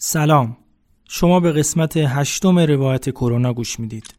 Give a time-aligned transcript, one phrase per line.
[0.00, 0.56] سلام.
[1.08, 4.14] شما به قسمت هشتم روایت کرونا گوش می‌دید.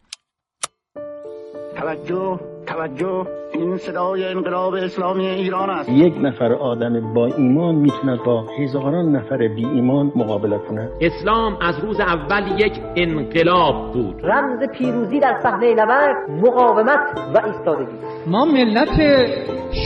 [1.78, 3.28] توجه توجه.
[3.54, 5.90] این صدای انقلاب اسلامی ایران است.
[5.90, 11.80] یک نفر آدم با ایمان می‌تونه با هزاران نفر بی ایمان مقابله کنه اسلام از
[11.84, 14.16] روز اول یک انقلاب بود.
[14.24, 17.00] رمز پیروزی در صحنه نبرد مقاومت
[17.36, 17.98] و ایستادگی.
[18.28, 19.02] ما ملت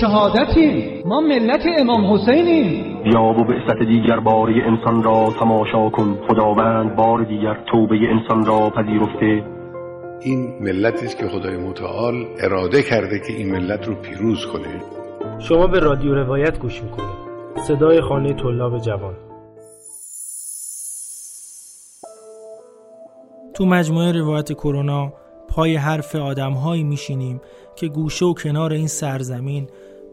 [0.02, 1.04] شهادتیم.
[1.06, 2.93] ما ملت امام حسینیم.
[3.04, 6.20] بیا و بعثت دیگر باری انسان را تماشا کن.
[6.28, 9.44] خداوند بار دیگر توبه انسان را پذیرفته.
[10.22, 14.82] این ملتی است که خدای متعال اراده کرده که این ملت رو پیروز کنه.
[15.40, 17.24] شما به رادیو روایت گوش می‌کنید.
[17.68, 19.14] صدای خانه طلاب جوان.
[23.54, 25.14] تو مجموعه روایت کرونا
[25.50, 27.42] پای حرف آدمهایی میشینیم
[27.76, 29.68] که گوشه و کنار این سرزمین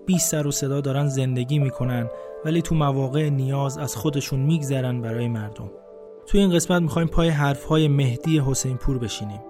[0.06, 2.09] بی سر و صدا دارن زندگی می‌کنن
[2.44, 5.70] ولی تو مواقع نیاز از خودشون میگذرن برای مردم.
[6.26, 9.40] تو این قسمت می‌خوایم پای حرفهای مهدی حسین پور بشینیم.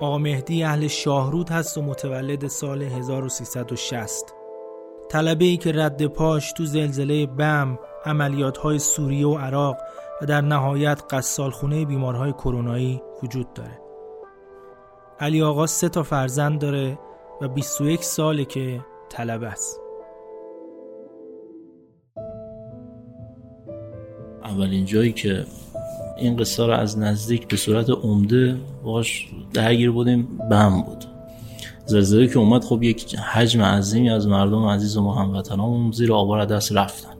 [0.00, 4.34] آقا مهدی اهل شاهرود هست و متولد سال 1360
[5.08, 9.76] طلبه ای که رد پاش تو زلزله بم عملیات های سوریه و عراق
[10.22, 13.80] و در نهایت قصالخونه بیمارهای کرونایی وجود داره.
[15.20, 16.98] علی آقا سه تا فرزند داره
[17.40, 19.81] و 21 ساله که طلبه است.
[24.52, 25.44] اولین جایی که
[26.18, 31.04] این قصه رو از نزدیک به صورت عمده باش درگیر بودیم بم بود.
[31.86, 36.72] زلزله که اومد خب یک حجم عظیمی از مردم عزیز و هموطنامون زیر آوار دست
[36.72, 37.14] رفتن.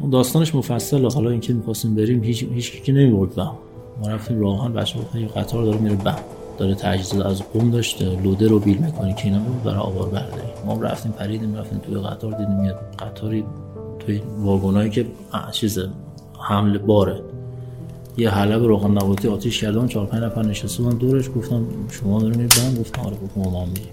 [0.00, 1.08] اون داستانش مفصله.
[1.14, 3.52] حالا اینکه می‌خواستیم بریم هیچ هیچ کی نمی‌برد بم.
[4.02, 6.18] ما رفتیم راهان بچه یه قطار داره میره بم.
[6.58, 8.78] داره تجهیزات از قم داشته لوده رو بیل
[9.16, 10.48] که اینا برای آوار برداری.
[10.66, 13.44] ما رفتیم پریدیم رفتیم توی قطار دیدیم یه قطاری
[13.98, 15.06] توی واگونایی که
[15.52, 15.78] چیز
[16.48, 17.22] حمل باره.
[18.16, 22.38] یه حلب روغن نباتی آتیش کردن چهار پنج نفر نشسته بودن دورش گفتم شما دارین
[22.38, 23.88] بم گفتم آره گفتم ما میریم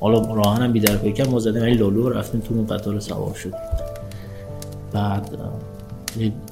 [0.00, 3.54] حالا راهنم بی در فکر ما زدیم این لالو رفتیم تو اون قطار سوار شد.
[4.92, 5.38] بعد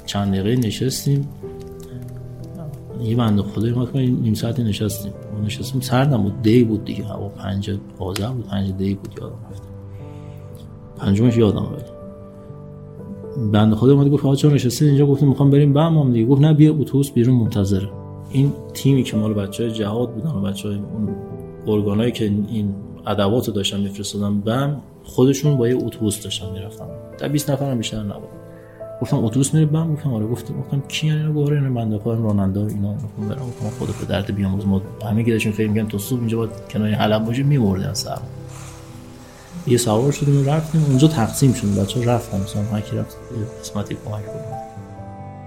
[0.06, 1.28] چند دقیقه نشستیم.
[3.02, 5.12] یه بنده خدای ما نیم ساعتی نشستیم.
[5.34, 9.36] ما نشستیم سردم بود دی بود دیگه هوا پنج آذر بود پنج دی بود یادم
[9.50, 9.62] رفت.
[10.96, 11.91] پنجمش یادم ولی
[13.52, 16.26] بنده خدا اومد گفت آقا چرا نشستین؟ اینجا گفتیم می‌خوام بریم بم هم دیگه.
[16.26, 17.88] گفت نه بیا اتوبوس بیرون منتظره
[18.30, 21.08] این تیمی که مال بچه های جهاد بودن و بچه های اون
[21.66, 22.74] ارگانایی که این
[23.06, 26.84] ادوات رو داشتن میفرستادن بم خودشون با یه اتوبوس داشتن می‌رفتن.
[27.18, 28.28] تا 20 نفر هم بیشتر نبود.
[29.02, 30.26] گفتم اتوبوس میره بم گفتم آره.
[30.26, 32.94] گفتم گفتم کی اینا گوره اینا بنده خدا راننده اینا.
[32.94, 34.66] گفتم برام گفتم خدا به درد بیاموز.
[34.66, 38.18] ما همه داشتیم فکر می‌کردیم تو صبح اینجا با کنار حلب باشه میمردن سر.
[39.66, 40.84] یه سوار شدیم و رفتیم.
[40.88, 41.74] اونجا تقسیم شدیم.
[41.74, 42.40] بچه ها رفتن.
[42.40, 43.16] مثلا هر کی رفت
[43.60, 44.62] قسمتی کمک کنیم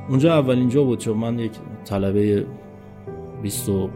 [0.09, 1.52] اونجا اولین جا بود چون من یک
[1.86, 2.46] طلبه
[3.42, 3.90] 22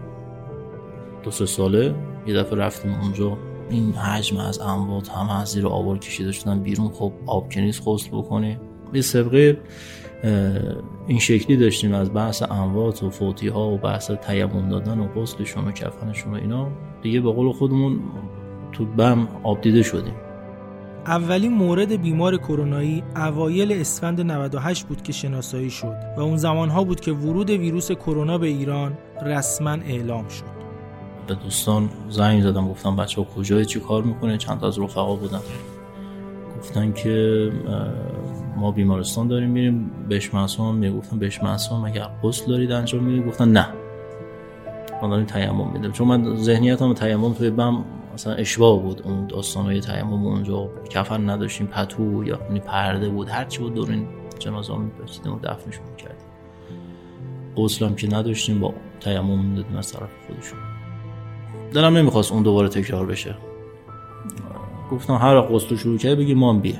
[1.23, 1.95] دو سه ساله
[2.27, 3.37] یه دفعه رفتیم اونجا.
[3.69, 6.89] این حجم از اموات همه از زیر آوار کشیده شدن بیرون.
[6.89, 8.57] خب آب کنیز غسل بکنی.
[8.93, 9.57] یه سبقه
[11.07, 15.67] این شکلی داشتیم از بحث اموات و فوتی ها و بحث تیمم دادن و غسلشون
[15.67, 16.67] و کفنشون و اینا.
[17.01, 17.99] دیگه به قول خودمون
[18.71, 20.13] تو بم آب دیده شدیم.
[21.05, 26.99] اولین مورد بیمار کرونایی اوایل اسفند 98 بود که شناسایی شد و اون زمانها بود
[26.99, 30.59] که ورود ویروس کرونا به ایران رسما اعلام شد.
[31.27, 35.15] به دوستان زنگ زدم گفتم بچه ها کجای چی کار می‌کنه؟ چند تا از رفقا
[35.15, 35.39] بودن.
[36.59, 37.51] گفتن که
[38.57, 43.51] ما بیمارستان داریم میریم بهش معصوم می‌گفتم بهش معصوم مگر غسل دارید انجام می‌دید گفتن
[43.51, 43.67] نه.
[45.01, 45.91] ما داریم تیمم میدیم.
[45.91, 47.83] چون من ذهنیتم تیمم توی بم
[48.13, 53.45] مثلا اشباه بود اون داستانای تیمم اونجا کفن نداشتیم پتو یا اونی پرده بود هر
[53.45, 54.07] چی بود دور این
[54.39, 56.27] جنازه ها میبچیدیم و دفنشون می‌کردیم.
[57.57, 60.59] غسل هم که نداشتیم با تیمم می‌دادیم از طرف خودشون.
[61.73, 63.35] دلم نمی‌خواست اون دوباره تکرار بشه.
[64.91, 66.79] گفتم هر غسل شروع بگی ما هم بیه.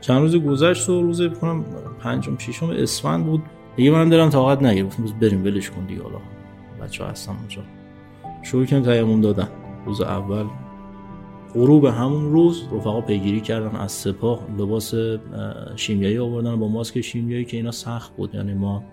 [0.00, 1.64] چند روز گذشت و روز بکنم
[2.00, 3.42] پنجم ششم اسفند بود.
[3.76, 5.00] دیگه من دلم طاقت نگرفت.
[5.00, 6.18] گفتم بریم ولش کن دیگه حالا.
[6.82, 7.62] بچه ها هستن اونجا.
[8.42, 9.48] شروع کردم تیمم دادن.
[9.86, 10.44] روز اول.
[11.54, 14.94] غروب همون روز رفقا پیگیری کردن از سپاه لباس
[15.76, 18.34] شیمیایی آوردن با ماسک شیمیایی که اینا سخت بود.
[18.34, 18.84] یعنی ما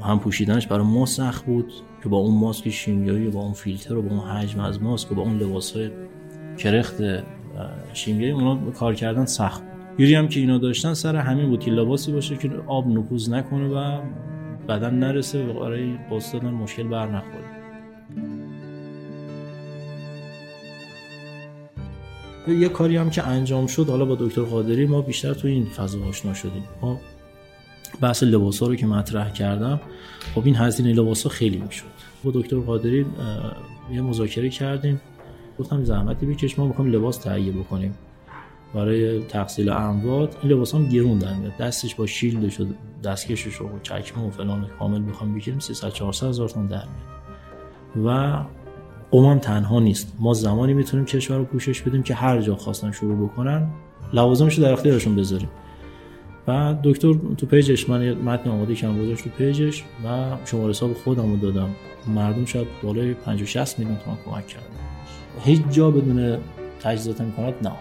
[0.00, 1.72] هم پوشیدنش برای ما سخت بود
[2.02, 5.14] که با اون ماسک شیمیایی با اون فیلتر و با اون حجم از ماسک و
[5.14, 5.90] با اون لباس های
[6.58, 7.02] کرخت
[7.92, 9.70] شیمیایی اونا کار کردن سخت بود.
[9.98, 13.68] یوری هم که اینا داشتن سر همین بود که لباسی باشه که آب نفوذ نکنه
[13.68, 14.00] و
[14.68, 15.98] بدن نرسه و برای
[16.32, 17.59] دادن مشکل بر نخوره.
[22.48, 26.04] یه کاری هم که انجام شد حالا با دکتر قادری ما بیشتر تو این فضا
[26.04, 26.64] آشنا شدیم.
[26.82, 27.00] ما
[28.00, 29.80] بحث لباس ها رو که مطرح کردم
[30.34, 31.84] خب این هزینه لباس ها خیلی می‌شد.
[32.24, 33.06] با دکتر قادری
[33.92, 35.00] یه مذاکره کردیم.
[35.58, 37.94] گفتم زحمتی بکش ما می‌خوایم لباس تهیه بکنیم.
[38.74, 41.56] برای تحصیل اموات این لباس هم گرون در میاد.
[41.56, 42.66] دستش با شیلدش و
[43.04, 48.06] دستکشش و چکمه و فلان کامل بخوام بگیریم 300 400 هزار تومان در میاد.
[48.06, 48.44] و
[49.10, 50.12] قم تنها نیست.
[50.18, 53.68] ما زمانی می‌تونیم کشور رو پوشش بدیم که هر جا خواستن شروع بکنن
[54.12, 55.48] لوازمش رو در اختیارشون بذاریم.
[56.48, 60.70] و دکتر تو page ش من متن آماده کردم گذاشت تو page ش و شماره
[60.70, 61.70] حساب خودم دادم.
[62.06, 64.66] مردم شاید بالای 50 60 میلیون تومان کمک کردن.
[65.44, 66.38] هیچ جا بدون
[66.80, 67.72] تجهیزات امکانات نه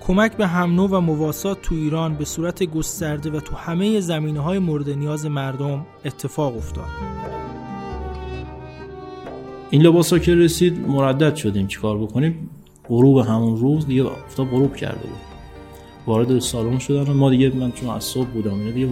[0.00, 4.58] کمک به هم و مواسات تو ایران به صورت گسترده و تو همه زمینه های
[4.58, 7.37] مورد نیاز مردم اتفاق افتاد.
[9.70, 12.50] این لباس ها که رسید مردد شدیم چیکار بکنیم؟
[12.88, 15.18] غروب همون روز دیگه افتاد غروب کرده بود.
[16.06, 18.88] وارد سالن شدن ما دیگه من چون از صبح بودم اینا دیگه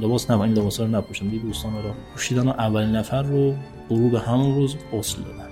[0.00, 1.28] لباس نه این لباس رو نپوشم.
[1.28, 3.54] دیگه دوستان رو پوشیدن اولین نفر رو
[3.88, 5.48] غروب همون روز غسل دادن.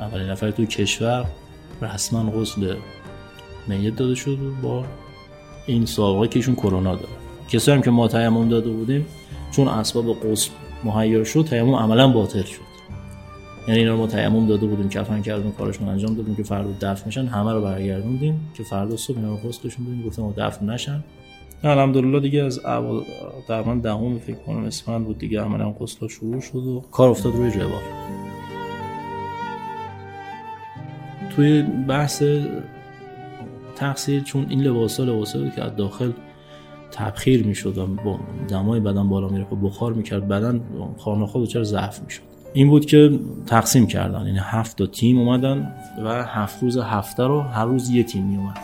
[0.00, 1.26] اولین نفر تو کشور
[1.82, 2.74] رسما غسل
[3.66, 4.84] میت داده شد با
[5.66, 7.08] این سابقه که ایشون کرونا داره.
[7.48, 9.06] کسایی هم که ما تیمم داده بودیم
[9.50, 10.50] چون اسباب غسل
[10.84, 12.65] مهیا شد تیمم عملا باطل شد.
[13.68, 17.06] یعنی اینا رو ما تیمم داده بودیم کفن کردیم کارشون انجام دادیم که فردا دفن
[17.06, 17.26] میشن.
[17.26, 21.04] همه رو برگردوندیم که فردا صبح اینا رو غسلشون گفتم دفن نشن.
[21.64, 23.02] الحمدلله دیگه از اول
[23.48, 27.50] تقریبا دهم فکر کنم اسفند بود دیگه عملا غسل شروع شد و کار افتاد روی
[27.50, 27.82] روال
[31.36, 32.22] توی بحث
[33.76, 36.12] تقصیر چون این لباس ها لباس بود که از داخل
[36.90, 38.18] تبخیر می‌شد و با
[38.48, 40.60] دمای بدن بالا میره بخار می‌کرد بدن
[40.98, 42.35] خانه خود چرا ضعف می‌شد.
[42.54, 44.26] این بود که تقسیم کردن.
[44.26, 48.58] یعنی هفت تا تیم اومدن و هفت روز هفته رو هر روز یه تیم میومد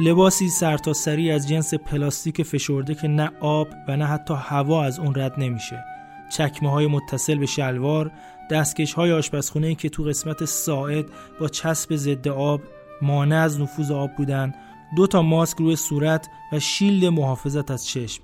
[0.00, 5.14] لباسی سرتاسری از جنس پلاستیک فشرده که نه آب و نه حتی هوا از اون
[5.14, 5.84] رد نمیشه.
[6.30, 8.10] چکمه های متصل به شلوار
[8.50, 11.06] دستکش های آشپزخونه که تو قسمت ساعد
[11.40, 12.60] با چسب ضد آب
[13.02, 14.54] مانع از نفوذ آب بودن
[14.96, 18.22] دو تا ماسک روی صورت و شیلد محافظت از چشم.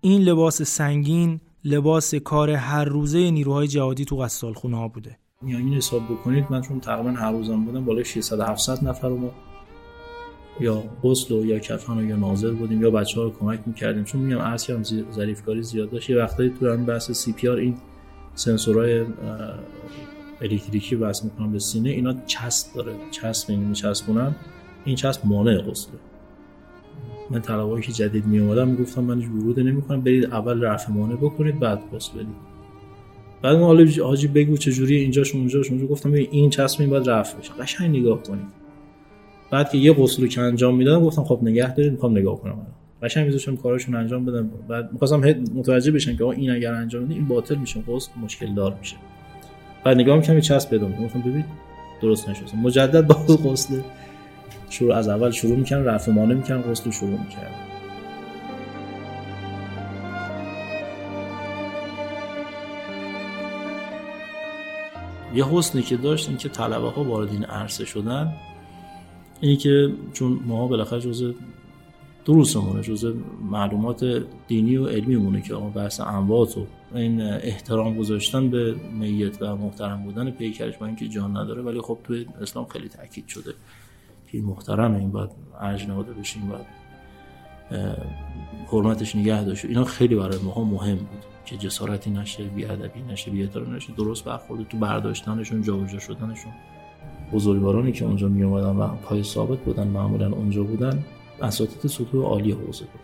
[0.00, 6.04] این لباس سنگین لباس کار هر روزه نیروهای جهادی تو خونه ها بوده این حساب
[6.04, 9.30] بکنید من چون تقریبا هر روزم بودم بالای 600 700 نفر ما
[10.60, 14.04] یا غسل و یا کفن یا ناظر بودیم یا بچه ها رو کمک می‌کردیم.
[14.04, 14.82] چون میگم عرض کردم
[15.12, 16.10] ظریفکاری زیاد داشت.
[16.10, 17.76] یه وقتایی تو همین بحث سی پی آر این
[18.34, 19.04] سنسورهای
[20.40, 22.92] الکتریکی وصل می‌کنن به سینه اینا چسب داره.
[23.10, 24.36] چسب این میچسبونن.
[24.84, 25.94] این چسب مانع غسله.
[27.30, 30.00] من طلبایی که جدید می اومدم می‌گفتم من ورود نمی‌کنم.
[30.00, 32.48] برید اول رفع مانع بکنید بعد غسل بدید.
[33.42, 35.86] بعد ما حالا حاجی بگو چه جوری اینجاش اونجاش اونجا.
[35.86, 37.52] گفتم این چسب این باید رفع بشه.
[37.52, 38.46] قشنگ نگاه کنید.
[39.50, 42.66] بعد که یه رو که انجام می‌دادم گفتم خب نگه دارید می‌خوام نگاه کنم
[43.02, 44.50] قشنگ میذاشتم کاراشون انجام بدم.
[44.68, 45.20] بعد می‌خواستم
[45.54, 48.96] متوجه بشن که این اگر انجام بدین این باطل میشه غسل مشکل دار میشه.
[49.84, 51.04] بعد نگاه می‌کنم چسب بدم.
[51.04, 51.44] گفتم ببین
[52.02, 53.80] درست نشد مجدد باز غسل
[54.70, 57.68] شروع از اول شروع می‌کنم رفع مانع می‌کنم غسل شروع می‌کنم
[65.34, 68.34] یه حسنی که داشت اینکه طلبه ها وارد این عرصه شدن
[69.40, 71.32] اینی که چون ما بالاخره جزء
[72.24, 73.12] دروسمونه جزء
[73.50, 79.42] معلومات دینی و علمی مونه که ما بحث اموات و این احترام گذاشتن به میت
[79.42, 83.54] و محترم بودن پیکرش با اینکه جان نداره ولی خب توی اسلام خیلی تاکید شده.
[84.32, 85.30] که محترم این باید
[85.60, 86.66] عرض نهاده بشین باید
[88.72, 89.64] حرمتش نگه داشت.
[89.64, 94.68] اینا خیلی برای ما مهم بود که جسارتی نشه بیادبی نشه بی‌احترامی نشه درست برخورد
[94.68, 96.52] تو برداشتنشون جابجا شدنشون.
[97.32, 101.04] بزرگوارانی که اونجا می اومدن و پای ثابت بودن معمولا اونجا بودن
[101.42, 103.00] اساتید سطوح عالی حوزه بود.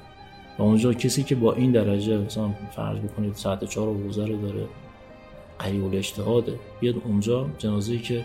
[0.58, 4.66] و اونجا کسی که با این درجه مثلا فرض بکنید ساعت چهار حوزه رو داره
[5.58, 8.24] قریب اجتهاده بیاد اونجا جنازه‌ای که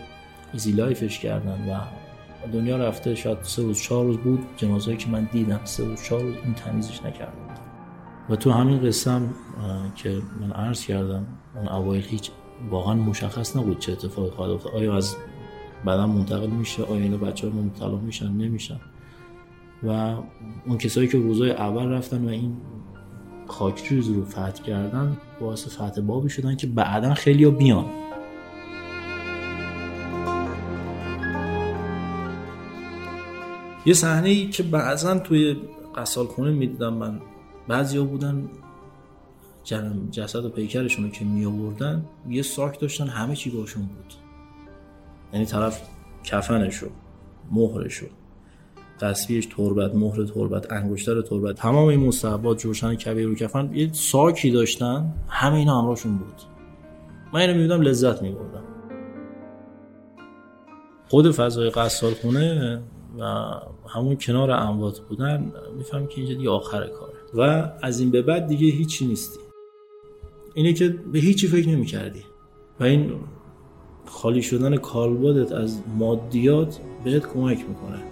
[0.52, 1.80] ایزی لایفش کردن و
[2.52, 6.22] دنیا رفته شاید سه روز چهار روز بود جنازه‌ای که من دیدم سه روز چهار
[6.22, 7.32] روز این تمیزش نکردم.
[8.30, 9.34] و تو همین قسم
[9.96, 12.30] که من عرض کردم اون اوایل هیچ
[12.70, 14.72] واقعا مشخص نبود چه اتفاقی خواهد افتاد.
[14.72, 15.16] آیا از
[15.84, 18.80] بعدا منتقل میشه آیا اینا بچه ها مبتلا میشن نمیشن.
[19.82, 20.14] و
[20.66, 22.56] اون کسایی که روزای اول رفتن و این
[23.46, 27.84] خاکریز رو فتح کردن باعث فتح بابی شدن که بعدا خیلی ها بیان.
[33.86, 35.56] یه صحنه ای که بعضا توی
[35.96, 37.20] قصال خونه می‌دیدم من.
[37.68, 38.48] ها بودن
[40.10, 44.14] جسد و پیکرشون رو که می آوردن یه ساک داشتن همه چی باشون بود.
[45.32, 45.82] یعنی طرف
[46.24, 46.86] کفنشو
[47.50, 48.06] مهرشو
[49.00, 54.50] تصویرش تربت مهر تربت انگشتر تربت تمام این مستحبات جوشن کبیر رو کفن یه ساکی
[54.50, 56.42] داشتن همه اینا همراهشون بود.
[57.32, 58.62] من اینو میبودم لذت میبردم.
[61.08, 62.82] خود فضای قصال خونه
[63.18, 63.24] و
[63.88, 67.12] همون کنار اموات بودن میفهم که اینجا دیگه آخر کاره.
[67.34, 69.40] و از این به بعد دیگه هیچی نیستی.
[70.54, 72.24] اینه که به هیچی فکر نمی کردی
[72.80, 73.12] و این
[74.06, 78.02] خالی شدن کالبادت از مادیات بهت کمک می‌کنه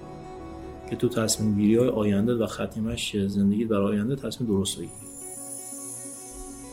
[0.91, 4.93] که تو تصمیم گیری های آینده و ختیمش زندگی در آینده تصمیم درست بگیری.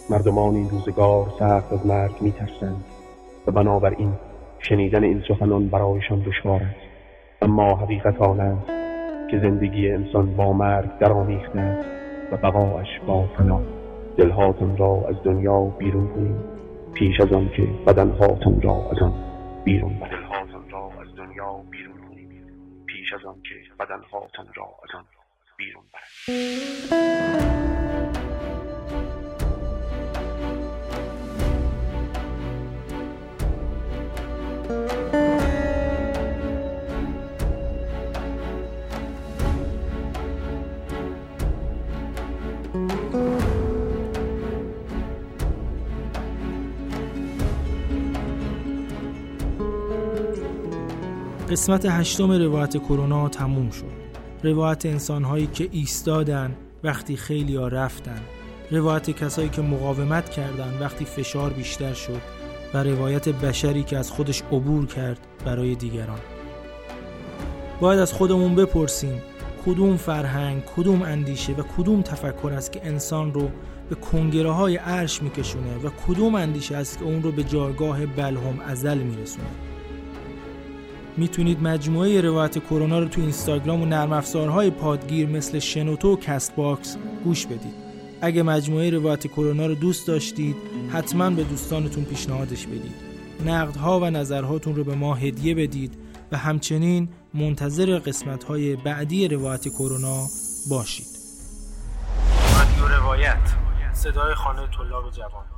[0.10, 2.86] مردمان این روزگار سخت از مرگ میترسند
[3.48, 4.14] و بنابراین
[4.60, 6.85] شنیدن این سخنان برایشان دشوار است.
[7.46, 8.68] اما حقیقت آن است
[9.32, 11.90] که زندگی انسان با مرگ درآمیخته است
[12.32, 13.62] و بقاش با فنا.
[14.18, 16.36] دلهاتون را از دنیا بیرون کنید
[16.94, 19.14] پیش از آن که بدنهاتون را از آن
[19.64, 22.32] بیرون برید دلهاتون را از دنیا بیرون کنید
[22.86, 25.04] پیش از آن که بدنهاتون را از آن
[25.58, 27.65] بیرون برید
[51.52, 53.92] قسمت هشتم روایت کرونا تموم شد.
[54.44, 58.22] روایت انسانهایی که ایستادن وقتی خیلی ها رفتن.
[58.72, 62.22] روایت کسایی که مقاومت کردند وقتی فشار بیشتر شد.
[62.74, 66.20] و روایت بشری که از خودش عبور کرد برای دیگران.
[67.80, 69.22] باید از خودمون بپرسیم
[69.66, 73.50] کدوم فرهنگ، کدوم اندیشه و کدوم تفکر است که انسان رو
[73.90, 78.60] به کنگره های عرش میکشونه و کدوم اندیشه است که اون رو به جایگاه بلهم
[78.60, 79.65] ازل میرسونه؟
[81.18, 86.98] می‌تونید مجموعه روایت کرونا رو تو اینستاگرام و نرم افزارهای پادگیر مثل شنوتو و Castbox
[87.24, 87.74] گوش بدید.
[88.22, 90.56] اگه مجموعه روایت کرونا رو دوست داشتید
[90.94, 92.96] حتما به دوستانتون پیشنهادش بدید.
[93.46, 95.98] نقدها و نظرهاتون رو به ما هدیه بدید
[96.32, 100.28] و همچنین منتظر قسمت های بعدی روایت کرونا
[100.70, 101.08] باشید.
[102.58, 103.56] رادیو روایت.
[103.94, 105.55] صدای خانه طلاب جوان.